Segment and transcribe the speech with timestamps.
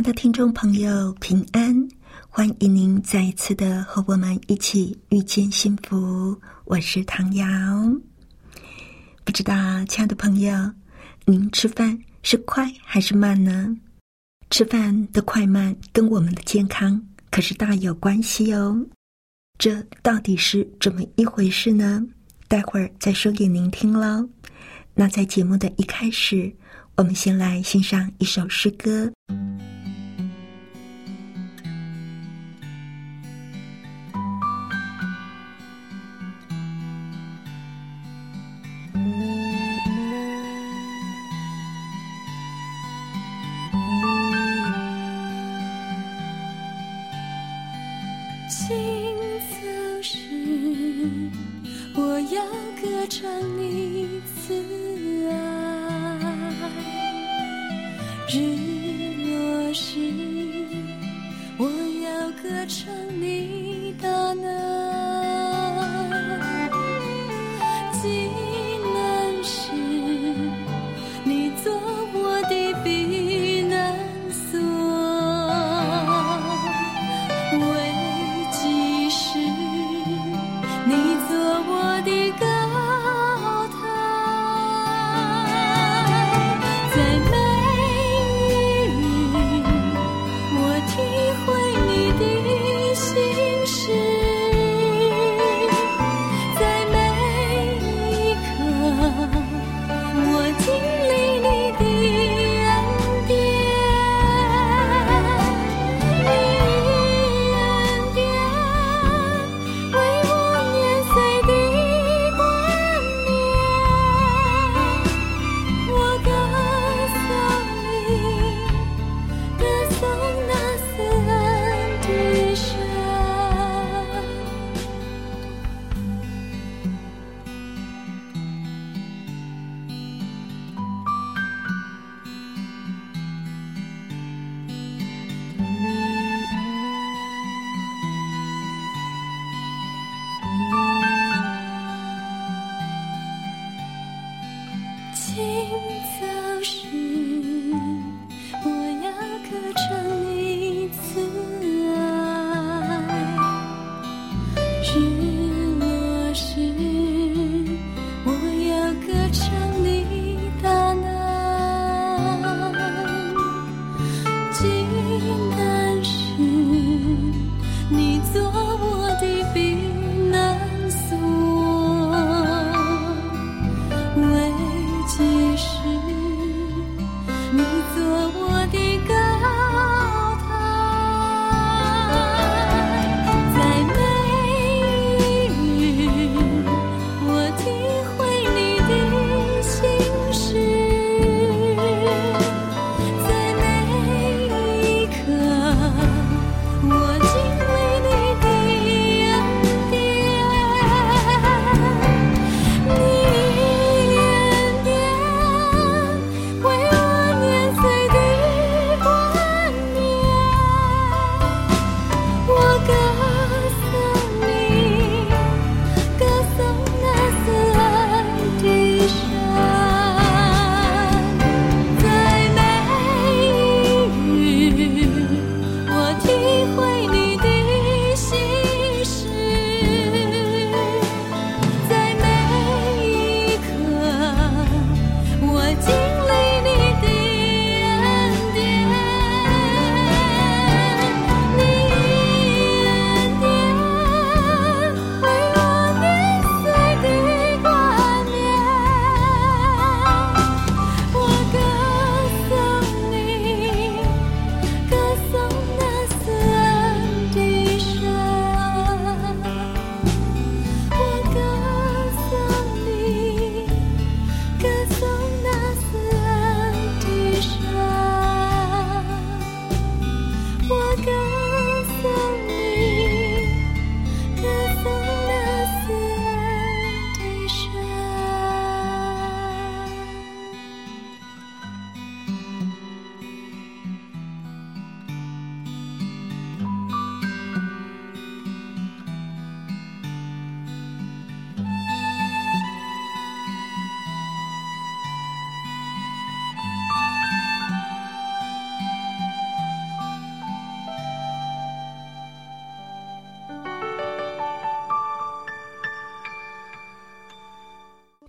[0.00, 1.86] 爱的听众朋友，平安！
[2.30, 6.34] 欢迎您再一次的和我们一起遇见幸福。
[6.64, 7.46] 我是唐瑶。
[9.26, 9.52] 不知道，
[9.90, 10.72] 亲爱的朋友，
[11.26, 13.76] 您吃饭是快还是慢呢？
[14.48, 18.82] 吃饭的快慢跟我们的健康可是大有关系哦。
[19.58, 22.02] 这到底是怎么一回事呢？
[22.48, 24.26] 待会儿再说给您听喽。
[24.94, 26.50] 那在节目的一开始，
[26.96, 29.12] 我们先来欣赏一首诗歌。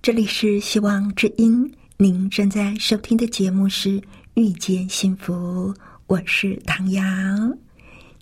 [0.02, 3.90] 这里是希望之音，您正在收听的节目是
[4.34, 5.72] 《遇见幸福》，
[6.08, 7.04] 我是唐瑶。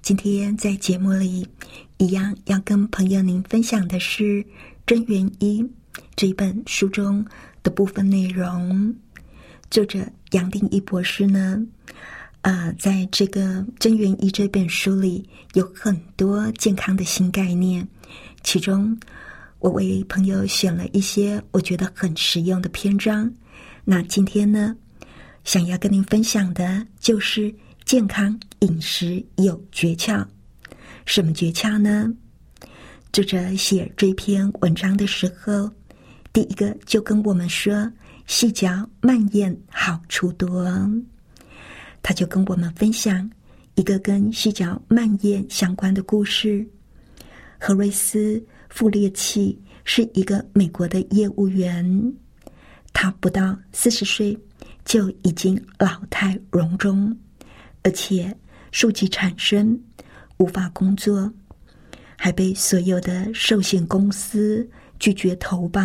[0.01, 1.47] 今天在节目里，
[1.95, 4.43] 一样要跟朋友您分享的是
[4.85, 5.63] 《真元一》
[6.17, 7.25] 这一本书中
[7.63, 8.93] 的部分内容。
[9.71, 11.65] 作者杨定一博士呢，
[12.41, 17.87] 呃，在这个《真元一》这本书里有很多健康的新概念，
[18.43, 18.99] 其中
[19.59, 23.31] 我为朋友选了一些我觉得很实用的篇章。
[23.83, 24.75] 那今天呢，
[25.43, 27.53] 想要跟您分享的就是
[27.83, 30.25] 健康饮食有诀窍。
[31.05, 32.13] 什么诀窍呢？
[33.11, 35.69] 作者写这篇文章的时候，
[36.31, 37.91] 第一个就跟我们说。
[38.27, 40.63] 细嚼慢咽好处多，
[42.03, 43.27] 他就跟我们分享
[43.73, 46.63] 一个跟细嚼慢咽相关的故事。
[47.59, 48.35] 何瑞斯·
[48.69, 52.13] 傅列契是一个美国的业务员，
[52.93, 54.37] 他不到四十岁
[54.85, 57.17] 就已经老态龙钟，
[57.83, 58.35] 而且
[58.71, 59.79] 数据产生，
[60.37, 61.31] 无法工作，
[62.15, 64.67] 还被所有的寿险公司
[64.99, 65.81] 拒绝投保。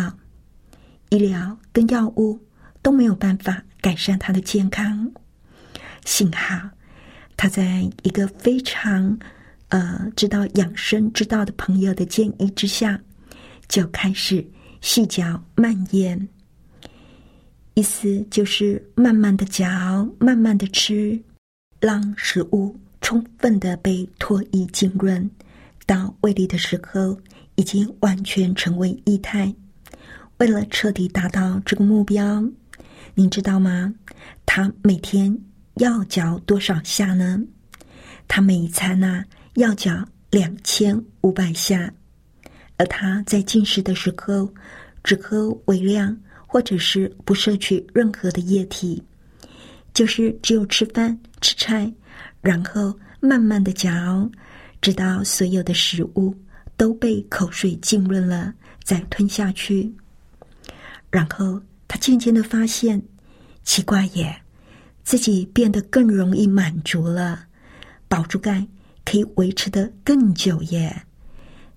[1.09, 2.39] 医疗跟药物
[2.81, 5.11] 都没有办法改善他的健康。
[6.05, 6.69] 幸好
[7.37, 9.17] 他在一个非常
[9.69, 12.99] 呃知道养生之道的朋友的建议之下，
[13.67, 14.45] 就开始
[14.81, 16.27] 细嚼慢咽，
[17.73, 21.19] 意思就是慢慢的嚼，慢慢的吃，
[21.79, 25.29] 让食物充分的被唾液浸润，
[25.85, 27.17] 到胃里的时候
[27.55, 29.53] 已经完全成为液态。
[30.37, 32.43] 为了彻底达到这个目标，
[33.13, 33.93] 您知道吗？
[34.45, 35.37] 他每天
[35.75, 37.41] 要嚼多少下呢？
[38.27, 39.23] 他每一餐呢
[39.55, 41.91] 要嚼两千五百下，
[42.77, 44.53] 而他在进食的时候
[45.03, 49.01] 只喝微量，或者是不摄取任何的液体，
[49.93, 51.91] 就是只有吃饭吃菜，
[52.41, 54.29] 然后慢慢的嚼，
[54.81, 56.35] 直到所有的食物
[56.75, 58.53] 都被口水浸润了，
[58.83, 59.89] 再吞下去。
[61.09, 63.01] 然后他渐渐的发现，
[63.63, 64.41] 奇怪耶，
[65.03, 67.45] 自己变得更容易满足了，
[68.09, 68.67] 饱足感
[69.05, 71.03] 可以维持的更久耶。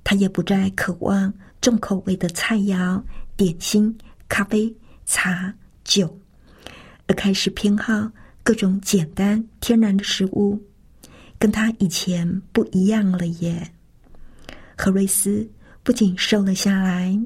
[0.02, 3.02] 他也不再渴望重口味的菜肴、
[3.36, 3.96] 点心、
[4.26, 5.54] 咖啡、茶、
[5.84, 6.18] 酒，
[7.06, 8.10] 而开始偏好
[8.42, 10.58] 各种简单天然的食物，
[11.38, 13.70] 跟他以前不一样了耶。
[14.76, 15.48] 何瑞斯
[15.82, 17.18] 不仅瘦了下来。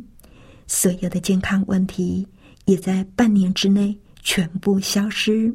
[0.67, 2.27] 所有的健康问题
[2.65, 5.55] 也在半年之内全部消失。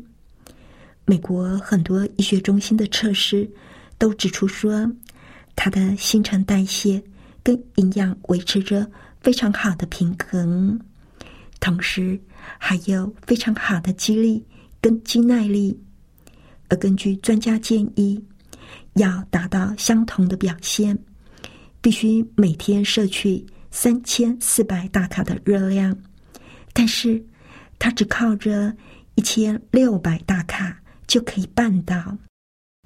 [1.06, 3.50] 美国很多医学中心的测试
[3.98, 4.92] 都指出说，
[5.56, 7.04] 他的新陈代谢
[7.44, 8.90] 跟营养维持着
[9.22, 10.80] 非常好的平衡，
[11.60, 12.20] 同时
[12.58, 14.46] 还有非常好的肌力
[14.80, 15.80] 跟肌耐力。
[16.70, 18.24] 而根据专家建议，
[18.94, 20.98] 要达到相同的表现，
[21.82, 23.46] 必须每天摄取。
[23.70, 25.96] 三千四百大卡的热量，
[26.74, 27.24] 但是
[27.78, 28.74] 他只靠着
[29.16, 32.18] 一千六百大卡就可以办到，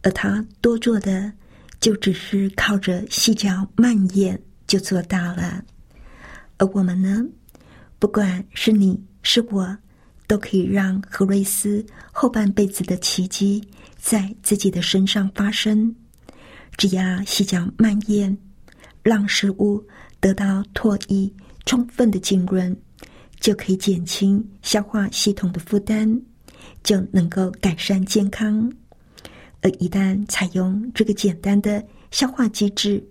[0.02, 1.32] 而他多做的
[1.80, 5.64] 就只是靠着细嚼慢咽就做到了。
[6.58, 7.24] 而我们呢，
[8.00, 9.78] 不管是你是我，
[10.28, 13.64] 都可以让何瑞斯后半辈子的奇迹
[13.98, 15.96] 在自己的身上发生。
[16.78, 18.38] 只要细嚼慢咽，
[19.04, 19.84] 让食物。
[20.22, 21.34] 得到唾液
[21.66, 22.78] 充分的浸润，
[23.40, 26.22] 就可以减轻消化系统的负担，
[26.84, 28.72] 就能够改善健康。
[29.62, 33.04] 而一旦采用这个简单的消化机制，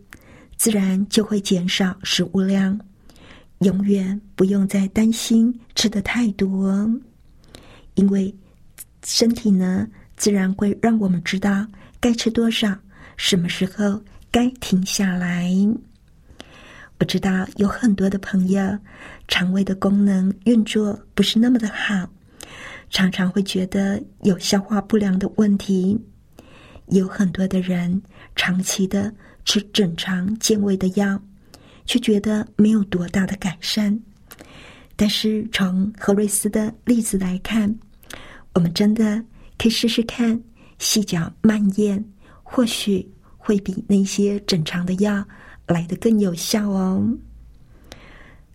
[0.56, 2.78] 自然就会减少食物量，
[3.60, 6.88] 永远不用再担心吃的太多，
[7.94, 8.34] 因为
[9.04, 11.66] 身体呢，自然会让我们知道
[12.00, 12.76] 该吃多少，
[13.16, 15.50] 什么时候该停下来。
[16.98, 18.60] 我知道有很多的朋友，
[19.28, 22.06] 肠胃的功能运作不是那么的好，
[22.90, 25.98] 常常会觉得有消化不良的问题。
[26.90, 28.00] 有很多的人
[28.36, 29.12] 长期的
[29.44, 31.20] 吃整肠健胃的药，
[31.86, 33.98] 却觉得没有多大的改善。
[34.96, 37.74] 但是从何瑞斯的例子来看，
[38.54, 39.22] 我们真的
[39.58, 40.40] 可以试试看
[40.78, 42.04] 细嚼慢咽，
[42.42, 45.26] 或许会比那些整肠的药。
[45.66, 47.08] 来的更有效哦。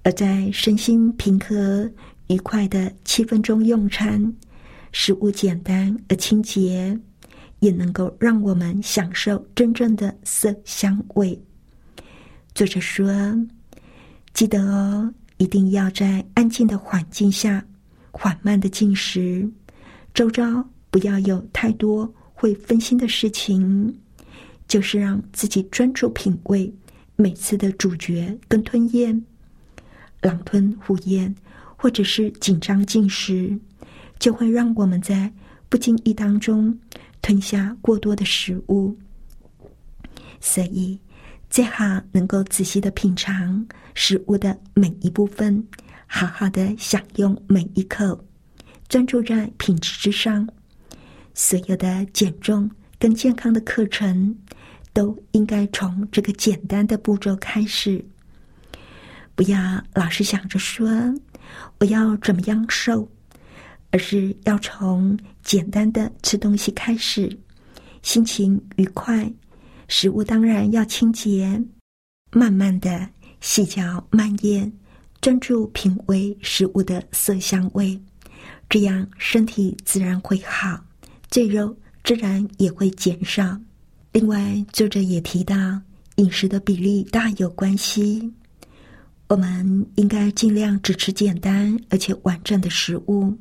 [0.03, 1.89] 而在身心平和、
[2.27, 4.35] 愉快的七分钟用餐，
[4.91, 6.99] 食物简单而清洁，
[7.59, 11.39] 也能够让我们享受真正的色香味。
[12.53, 13.11] 作者说
[14.33, 17.65] ：“记得哦，一定要在安静的环境下
[18.11, 19.49] 缓慢的进食，
[20.13, 23.93] 周遭不要有太多会分心的事情，
[24.67, 26.73] 就是让自己专注品味
[27.17, 29.21] 每次的主角跟吞咽，
[30.21, 31.33] 狼吞虎咽，
[31.75, 33.57] 或者是紧张进食，
[34.17, 35.31] 就会让我们在
[35.69, 36.77] 不经意当中
[37.21, 38.97] 吞下过多的食物，
[40.39, 40.99] 所以。
[41.47, 45.65] 最好能够仔细的品尝食物的每一部分，
[46.05, 48.19] 好好的享用每一口，
[48.89, 50.45] 专注在品质之上。
[51.33, 52.69] 所有的减重
[52.99, 54.35] 跟健康的课程，
[54.91, 58.03] 都应该从这个简单的步骤开始。
[59.33, 60.89] 不要老是想着说
[61.79, 63.07] 我要怎么样瘦，
[63.91, 67.37] 而是要从简单的吃东西开始，
[68.01, 69.31] 心情愉快。
[69.87, 71.63] 食物当然要清洁，
[72.31, 73.07] 慢慢的
[73.41, 74.73] 细嚼慢咽，
[75.21, 78.01] 专注品味食物的色香味，
[78.67, 80.83] 这样身体自然会好，
[81.29, 83.61] 赘肉自然也会减少。
[84.11, 85.55] 另外，作者也提到，
[86.15, 88.33] 饮食的比例大有关系，
[89.27, 93.37] 我们应该尽量只吃简单而且完整的食物，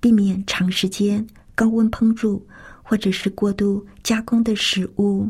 [0.00, 2.46] 避免长时间高温烹煮
[2.82, 5.28] 或者是过度加工的食物。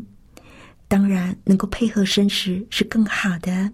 [0.87, 3.71] 当然，能够配合生食是更好的。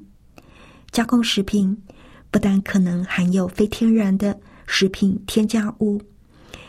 [0.91, 1.75] 加工食品
[2.29, 6.01] 不但可能含有非天然的食品添加物，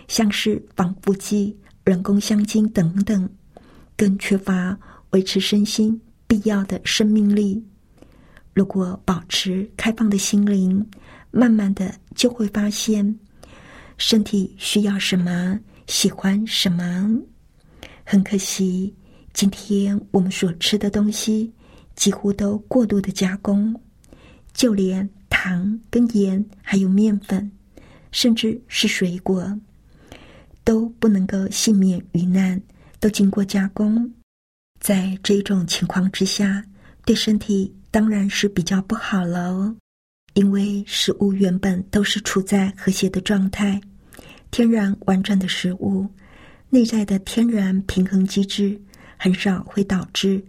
[0.07, 3.29] 像是防腐剂、人工香精等等，
[3.97, 4.79] 更缺乏
[5.11, 7.63] 维持身心必要的生命力。
[8.55, 10.85] 如果保持开放的心灵，
[11.31, 13.19] 慢慢的就会发现
[13.99, 17.07] 身体需要什么，喜欢什么。
[18.05, 18.95] 很可惜。
[19.35, 21.53] 今天我们所吃的东西
[21.95, 23.79] 几乎都过度的加工，
[24.53, 27.49] 就连糖跟盐，还有面粉，
[28.11, 29.57] 甚至是水果，
[30.65, 32.61] 都不能够幸免于难，
[32.99, 34.13] 都经过加工。
[34.81, 36.65] 在这种情况之下，
[37.05, 39.73] 对身体当然是比较不好了。
[40.35, 43.81] 因为食物原本都是处在和谐的状态，
[44.51, 46.07] 天然完整的食物，
[46.71, 48.81] 内在的天然平衡机制。
[49.21, 50.41] 很少会导致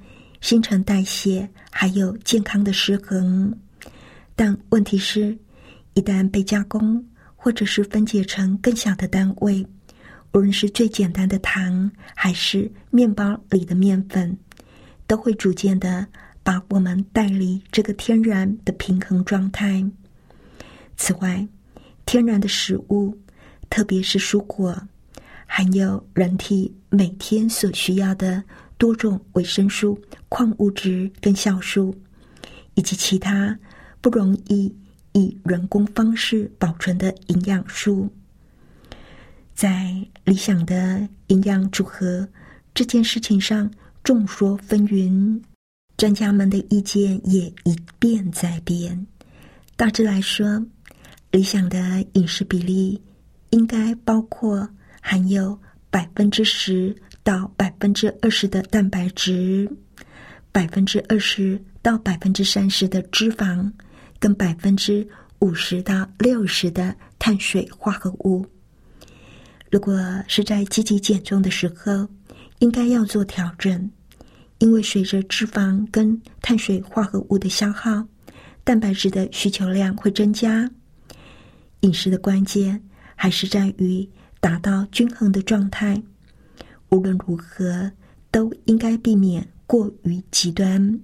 [0.41, 3.51] 新陈代谢还有健康的失衡，
[4.35, 5.35] 但问题是，
[5.95, 7.03] 一旦被加工
[7.35, 9.65] 或者是分解成更小的单位，
[10.33, 14.37] 无论是最简单的糖还是面包里的面粉，
[15.07, 16.05] 都会逐渐的
[16.49, 19.85] 把我们带离这个天然的平衡状态。
[20.97, 21.47] 此外，
[22.07, 23.15] 天然的食物，
[23.69, 24.75] 特别是蔬果。
[25.45, 28.43] 含有人体每天所需要的
[28.79, 31.95] 多种维生素、矿物质跟酵素，
[32.73, 33.55] 以及其他
[34.01, 34.75] 不容易
[35.11, 38.11] 以人工方式保存的营养素，
[39.53, 42.27] 在理想的营养组合
[42.73, 43.69] 这件事情上
[44.03, 45.39] 众说纷纭，
[45.99, 49.05] 专家们的意见也一变再变。
[49.75, 50.65] 大致来说，
[51.29, 53.01] 理想的饮食比例
[53.49, 54.67] 应该包括。
[55.01, 55.57] 含有
[55.89, 59.67] 百分之十到百分之二十的蛋白质，
[60.51, 63.71] 百分之二十到百分之三十的脂肪，
[64.19, 65.07] 跟百分之
[65.39, 68.45] 五十到六十的碳水化合物。
[69.71, 72.07] 如果是在积极减重的时候，
[72.59, 73.89] 应该要做调整，
[74.59, 78.05] 因为随着脂肪跟碳水化合物的消耗，
[78.63, 80.69] 蛋白质的需求量会增加。
[81.81, 82.81] 饮食的关键
[83.15, 84.07] 还是在于。
[84.41, 86.01] 达到均衡的状态，
[86.91, 87.91] 无论如何
[88.31, 90.97] 都应该避免过于极端。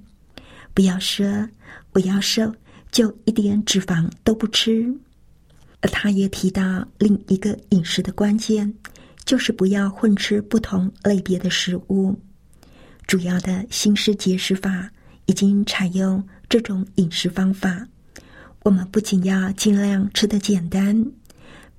[0.74, 1.26] 不要说
[1.92, 2.56] 我要瘦，
[2.94, 4.90] 就一点脂肪都不吃。
[5.82, 8.74] 而他也提到另一个饮食的关键，
[9.26, 12.18] 就是不要混吃不同类别的食物。
[13.08, 14.90] 主要的新式节食法
[15.26, 17.88] 已经采用这种饮食方法。
[18.64, 21.06] 我们不仅要尽量吃的简单。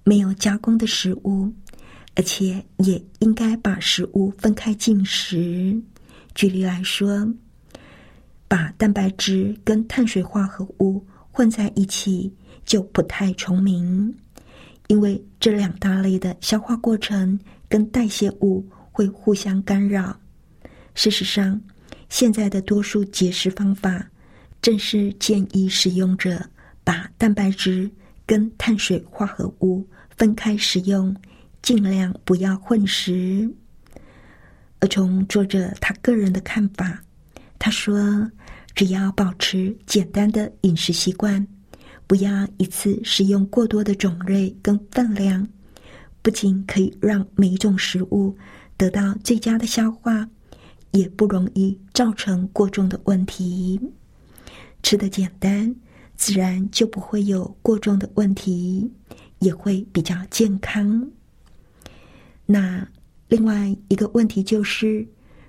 [0.09, 1.53] 没有加工的食物，
[2.15, 5.83] 而且也应该把食物分开进食。
[6.33, 7.29] 举例来说，
[8.47, 12.33] 把蛋白质跟碳水化合物混在一起
[12.65, 14.15] 就不太聪明，
[14.87, 17.37] 因为这两大类的消化过程
[17.69, 20.17] 跟代谢物会互相干扰。
[20.97, 21.61] 事实上，
[22.09, 24.05] 现在的多数节食方法
[24.61, 26.45] 正是建议使用者
[26.83, 27.89] 把蛋白质
[28.27, 29.87] 跟碳水化合物。
[30.17, 31.15] 分开使用，
[31.61, 33.55] 尽量不要混食。
[34.79, 36.99] 而从作者他个人的看法，
[37.59, 38.27] 他说
[38.75, 41.47] ：“只要保持简单的饮食习惯，
[42.07, 45.47] 不要一次食用过多的种类跟分量，
[46.23, 48.35] 不仅可以让每一种食物
[48.79, 50.27] 得到最佳的消化，
[50.97, 53.81] 也不容易造成过重的问题。
[54.83, 55.75] 吃的简单，
[56.17, 58.91] 自然就不会有过重的问题，
[59.41, 61.11] 也会比较健康。
[62.47, 62.87] 那
[63.29, 65.07] 另外一个问题就是，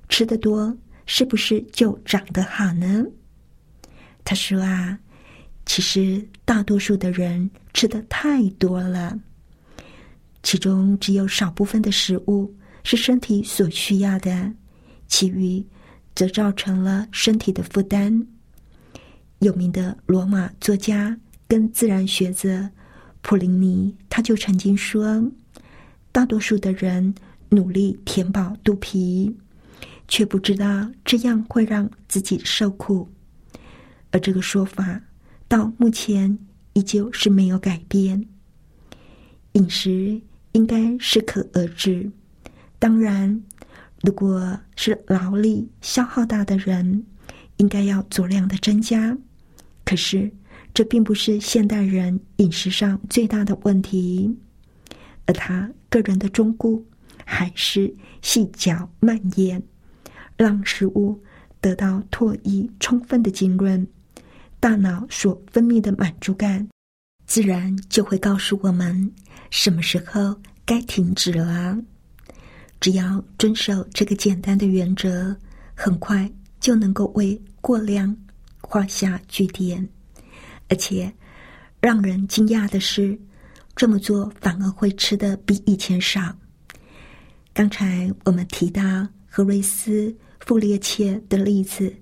[0.09, 0.75] 吃的多
[1.05, 3.05] 是不是就长得好呢？
[4.23, 4.99] 他说啊。
[5.69, 9.19] 其实，大多数的人吃的太多了，
[10.41, 14.49] 其中只有少部分的食物是身体所需要的，
[15.07, 15.65] 其余
[16.15, 18.27] 则造成了身体的负担。
[19.39, 22.69] 有名的罗马作家跟自然学者
[23.21, 25.31] 普林尼，他就曾经说
[26.11, 27.13] ：“大多数的人
[27.49, 29.35] 努力填饱肚皮，
[30.07, 33.07] 却不知道这样会让自己受苦。”
[34.11, 35.01] 而这个说法。
[35.49, 36.37] 到目前
[36.73, 38.27] 依旧是没有改变。
[39.53, 40.19] 饮食
[40.51, 42.11] 应该适可而止。
[42.77, 43.41] 当然，
[44.01, 47.05] 如果是劳力消耗大的人，
[47.57, 49.17] 应该要足量的增加。
[49.83, 50.31] 可是，
[50.73, 54.37] 这并不是现代人饮食上最大的问题。
[55.25, 56.85] 而他个人的忠固，
[57.25, 59.61] 还是细嚼慢咽，
[60.37, 61.21] 让食物
[61.59, 63.85] 得到唾液充分的浸润。
[64.59, 66.67] 大脑所分泌的满足感，
[67.25, 69.11] 自然就会告诉我们
[69.49, 71.77] 什么时候该停止了。
[72.79, 75.35] 只要遵守这个简单的原则，
[75.75, 78.15] 很快就能够为过量
[78.61, 79.87] 画下句点。
[80.69, 81.11] 而且，
[81.79, 83.19] 让人惊讶的是，
[83.75, 86.35] 这么做反而会吃的比以前少。
[87.53, 88.83] 刚才我们提到
[89.27, 90.09] 何瑞斯·
[90.39, 91.93] 傅列切的例子，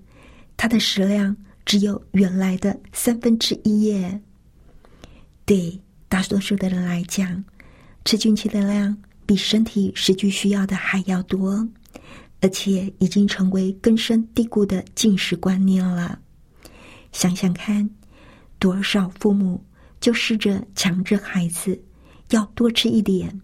[0.56, 1.36] 他的食量。
[1.66, 4.20] 只有原来的三分之一耶。
[5.44, 5.76] 对
[6.08, 7.44] 大多数的人来讲，
[8.04, 11.68] 吃进去的量比身体实际需要的还要多，
[12.40, 16.18] 而且已经成为根深蒂固的进食观念了。
[17.12, 17.88] 想想看，
[18.58, 19.62] 多少父母
[20.00, 21.78] 就试着强制孩子
[22.30, 23.40] 要多吃一点，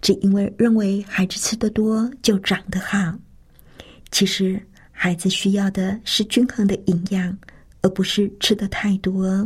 [0.00, 3.14] 只因为认为孩子吃的多就长得好。
[4.10, 4.60] 其实。
[4.96, 7.36] 孩子需要的是均衡的营养，
[7.82, 9.44] 而不是吃的太多。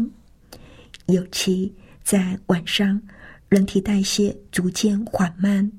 [1.06, 3.00] 尤其在晚上，
[3.48, 5.70] 人体代谢逐渐缓慢，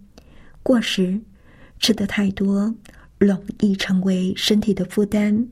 [0.64, 1.20] 过食
[1.80, 2.74] 吃的太多，
[3.20, 5.48] 容易成为身体的负担。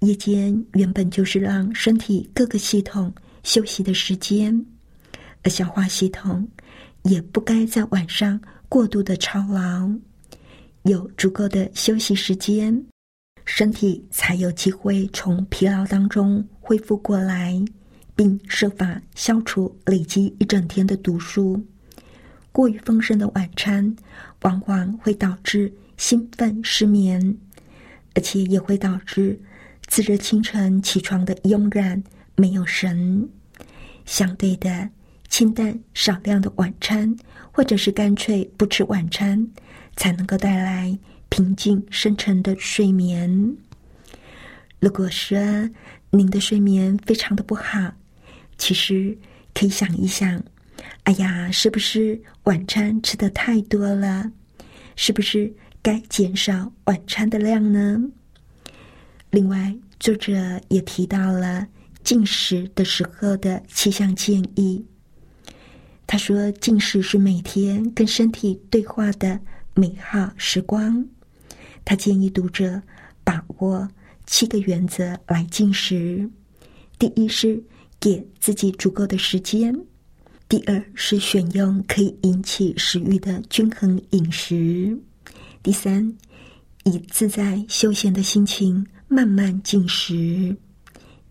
[0.00, 3.10] 夜间原本就是让身体各个系统
[3.42, 4.66] 休息的时间，
[5.42, 6.46] 而消化系统
[7.04, 9.90] 也不该在晚上过度的操劳，
[10.82, 12.84] 有足够的休息时间。
[13.46, 17.58] 身体才有机会从疲劳当中恢复过来，
[18.14, 21.64] 并设法消除累积一整天的毒素。
[22.52, 23.96] 过于丰盛的晚餐
[24.42, 27.36] 往往会导致兴奋失眠，
[28.14, 29.40] 而且也会导致
[29.88, 32.02] 次日清晨起床的慵懒
[32.36, 33.28] 没有神。
[34.04, 34.90] 相对的，
[35.28, 37.16] 清淡少量的晚餐，
[37.50, 39.48] 或者是干脆不吃晚餐，
[39.96, 40.98] 才能够带来。
[41.30, 43.56] 平静深沉的睡眠。
[44.78, 45.36] 如果说
[46.10, 47.92] 您的睡眠非常的不好，
[48.58, 49.16] 其实
[49.52, 50.42] 可以想一想：
[51.04, 54.30] 哎呀，是不是晚餐吃的太多了？
[54.96, 58.00] 是不是该减少晚餐的量呢？
[59.30, 60.32] 另外，作者
[60.68, 61.66] 也提到了
[62.02, 64.84] 进食的时候的七项建议。
[66.06, 69.40] 他说，进食是每天跟身体对话的
[69.74, 71.04] 美好时光。
[71.84, 72.80] 他建议读者
[73.24, 73.88] 把握
[74.26, 76.30] 七个原则来进食：
[76.98, 77.62] 第一是
[78.04, 79.72] 给自己足够的时间；
[80.46, 84.94] 第二是选用可以引起食欲的均衡饮食；
[85.62, 86.14] 第三，
[86.84, 90.54] 以自在休闲的心情慢慢进食；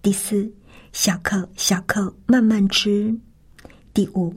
[0.01, 0.51] 第四，
[0.93, 3.15] 小口小口慢慢吃；
[3.93, 4.33] 第五，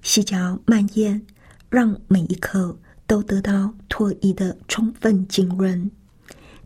[0.00, 1.20] 细嚼慢咽，
[1.68, 2.78] 让每一口。
[3.08, 5.90] 都得到唾液的充分浸润。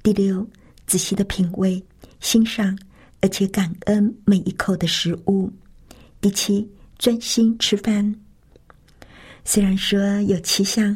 [0.02, 0.46] 第六，
[0.86, 1.82] 仔细的品味、
[2.20, 2.78] 欣赏，
[3.24, 5.50] 而且感恩每一口的食物。
[6.20, 8.14] 第七，专心吃饭。
[9.46, 10.94] 虽然说有七项，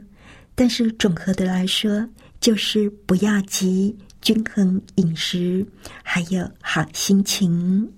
[0.55, 2.07] 但是总和的来说，
[2.39, 5.67] 就是不要急、均衡饮食，
[6.03, 7.91] 还有好心情。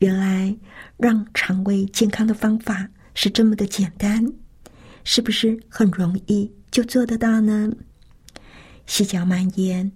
[0.00, 0.54] 原来
[0.98, 4.30] 让肠胃健康的方法是这么的简单。
[5.04, 7.72] 是不是很容易就做得到呢？
[8.84, 9.90] 细嚼慢咽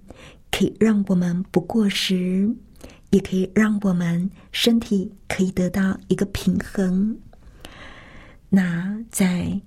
[0.50, 2.48] 可以让我们不过食，
[3.10, 7.16] 也可以让我们身体可以得到一个平衡。
[8.48, 9.60] 那在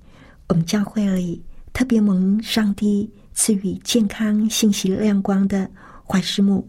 [0.47, 5.69] 我们教会里，特别蒙上帝赐予健康信息亮光的
[6.05, 6.67] 怀师母，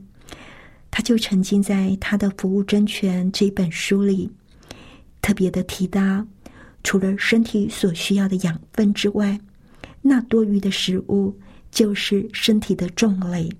[0.90, 4.30] 他就沉浸在他的《服务真诠》这本书里，
[5.20, 6.26] 特别的提到，
[6.82, 9.38] 除了身体所需要的养分之外，
[10.00, 11.36] 那多余的食物
[11.70, 13.50] 就是身体的重累，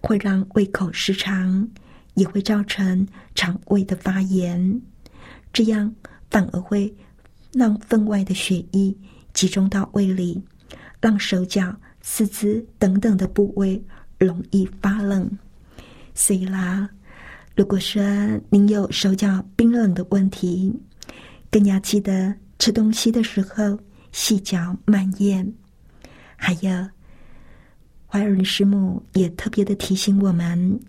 [0.00, 1.68] 会让胃口失常。
[2.18, 4.82] 也会造成肠胃的发炎，
[5.52, 5.94] 这样
[6.30, 6.92] 反而会
[7.52, 8.94] 让分外的血液
[9.32, 10.42] 集中到胃里，
[11.00, 13.82] 让手脚、四肢等等的部位
[14.18, 15.30] 容易发冷。
[16.12, 16.88] 所以啦，
[17.54, 18.02] 如果说
[18.50, 20.74] 您有手脚冰冷的问题，
[21.50, 23.78] 更要记得吃东西的时候
[24.10, 25.54] 细嚼慢咽。
[26.36, 26.70] 还有，
[28.06, 30.80] 怀仁师母也特别的提醒我们。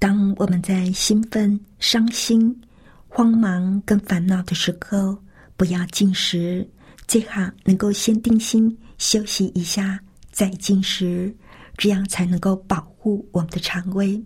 [0.00, 2.58] 当我们在兴奋、伤心、
[3.06, 5.16] 慌忙跟烦恼的时候，
[5.58, 6.66] 不要进食，
[7.06, 10.00] 最好能够先定心休息一下
[10.32, 11.32] 再进食，
[11.76, 14.18] 这样才能够保护我们的肠胃。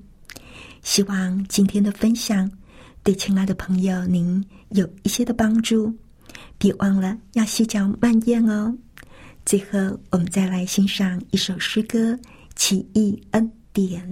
[0.83, 2.49] 希望今天的分享
[3.03, 5.93] 对亲爱的朋友您有一些的帮助，
[6.57, 8.73] 别忘了要细嚼慢咽哦。
[9.45, 12.13] 最后，我们再来欣赏一首诗歌
[12.55, 14.09] 《奇异恩典》。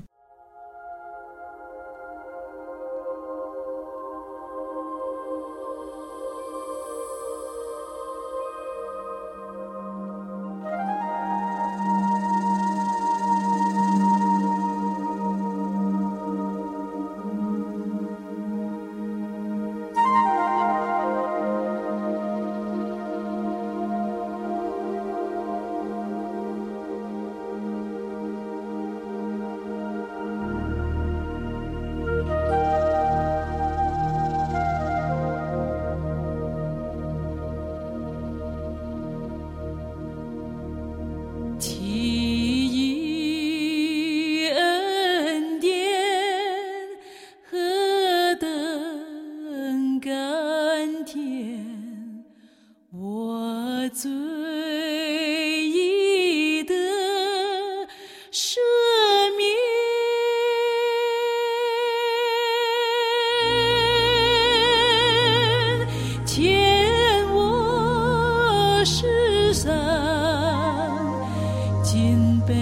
[72.12, 72.52] 谦卑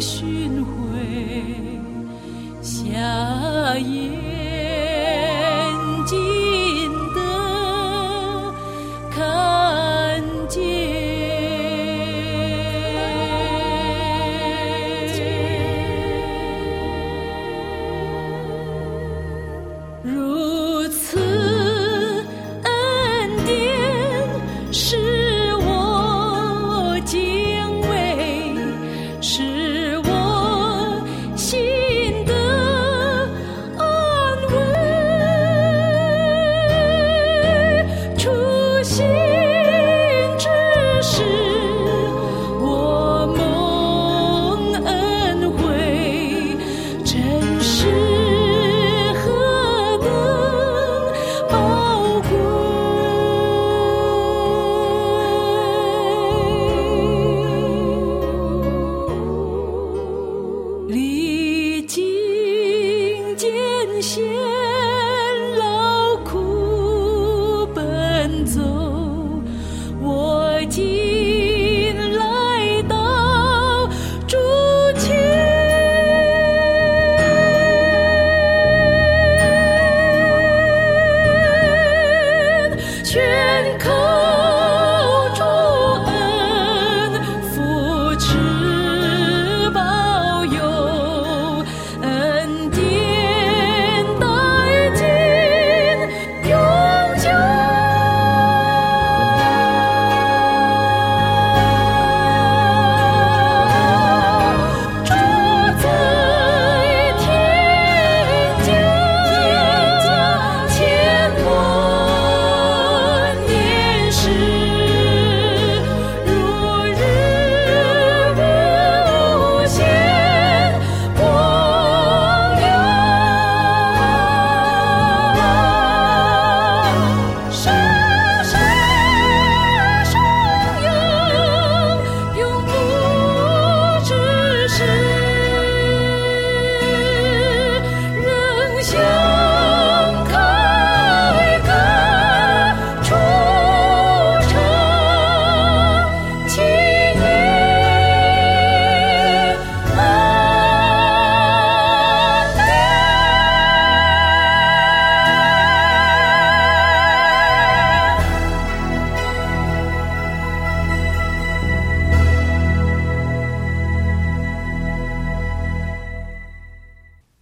[0.00, 0.31] 虚。